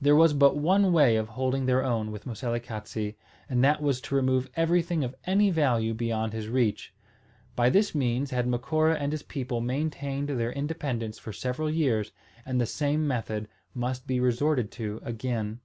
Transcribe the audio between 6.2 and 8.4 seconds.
his reach. By this means